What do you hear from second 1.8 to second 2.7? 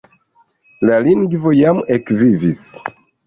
ekvivis.